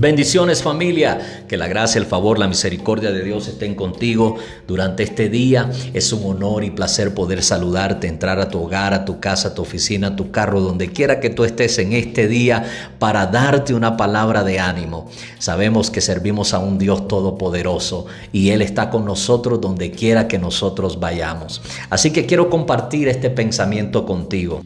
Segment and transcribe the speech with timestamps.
[0.00, 4.36] Bendiciones familia, que la gracia, el favor, la misericordia de Dios estén contigo
[4.68, 5.72] durante este día.
[5.92, 9.54] Es un honor y placer poder saludarte, entrar a tu hogar, a tu casa, a
[9.54, 12.64] tu oficina, a tu carro, donde quiera que tú estés en este día
[13.00, 15.10] para darte una palabra de ánimo.
[15.40, 20.38] Sabemos que servimos a un Dios todopoderoso y Él está con nosotros donde quiera que
[20.38, 21.60] nosotros vayamos.
[21.90, 24.62] Así que quiero compartir este pensamiento contigo.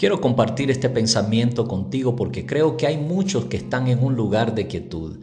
[0.00, 4.54] Quiero compartir este pensamiento contigo porque creo que hay muchos que están en un lugar
[4.54, 5.18] de quietud.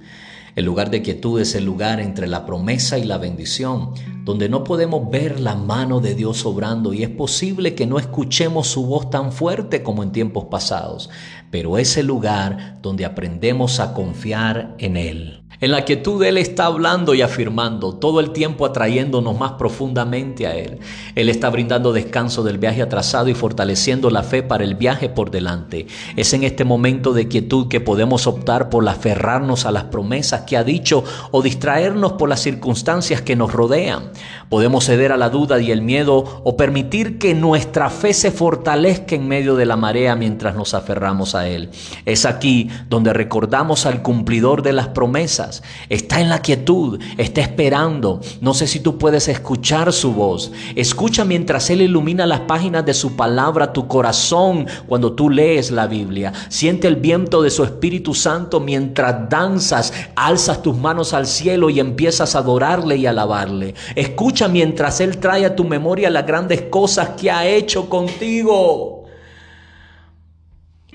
[0.56, 4.64] El lugar de quietud es el lugar entre la promesa y la bendición, donde no
[4.64, 9.10] podemos ver la mano de Dios obrando y es posible que no escuchemos su voz
[9.10, 11.10] tan fuerte como en tiempos pasados,
[11.50, 15.47] pero es el lugar donde aprendemos a confiar en Él.
[15.60, 20.56] En la quietud Él está hablando y afirmando, todo el tiempo atrayéndonos más profundamente a
[20.56, 20.78] Él.
[21.16, 25.32] Él está brindando descanso del viaje atrasado y fortaleciendo la fe para el viaje por
[25.32, 25.88] delante.
[26.16, 30.58] Es en este momento de quietud que podemos optar por aferrarnos a las promesas que
[30.58, 34.12] ha dicho o distraernos por las circunstancias que nos rodean.
[34.50, 39.16] Podemos ceder a la duda y el miedo o permitir que nuestra fe se fortalezca
[39.16, 41.72] en medio de la marea mientras nos aferramos a Él.
[42.06, 45.47] Es aquí donde recordamos al cumplidor de las promesas
[45.90, 48.22] está en la quietud, está esperando.
[48.42, 50.52] No sé si tú puedes escuchar su voz.
[50.76, 55.88] Escucha mientras Él ilumina las páginas de su palabra, tu corazón, cuando tú lees la
[55.88, 56.34] Biblia.
[56.50, 61.80] Siente el viento de su Espíritu Santo mientras danzas, alzas tus manos al cielo y
[61.80, 63.76] empiezas a adorarle y alabarle.
[63.96, 69.06] Escucha mientras Él trae a tu memoria las grandes cosas que ha hecho contigo.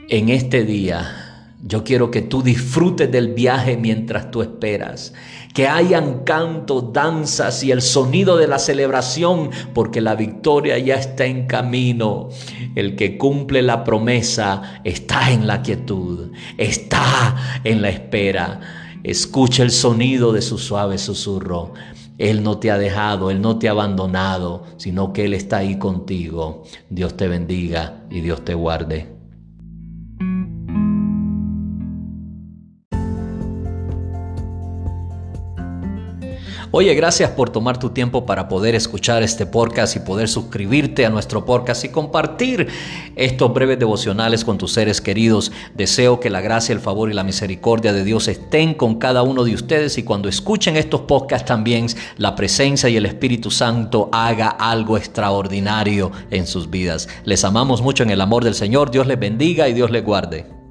[0.08, 1.31] En este día
[1.64, 5.14] yo quiero que tú disfrutes del viaje mientras tú esperas,
[5.54, 11.24] que hayan cantos, danzas y el sonido de la celebración, porque la victoria ya está
[11.24, 12.30] en camino.
[12.74, 18.60] El que cumple la promesa está en la quietud, está en la espera.
[19.04, 21.74] Escucha el sonido de su suave susurro.
[22.18, 25.78] Él no te ha dejado, Él no te ha abandonado, sino que Él está ahí
[25.78, 26.64] contigo.
[26.90, 29.21] Dios te bendiga y Dios te guarde.
[36.74, 41.10] Oye, gracias por tomar tu tiempo para poder escuchar este podcast y poder suscribirte a
[41.10, 42.66] nuestro podcast y compartir
[43.14, 45.52] estos breves devocionales con tus seres queridos.
[45.74, 49.44] Deseo que la gracia, el favor y la misericordia de Dios estén con cada uno
[49.44, 54.48] de ustedes y cuando escuchen estos podcasts también la presencia y el Espíritu Santo haga
[54.48, 57.06] algo extraordinario en sus vidas.
[57.26, 58.90] Les amamos mucho en el amor del Señor.
[58.90, 60.61] Dios les bendiga y Dios les guarde.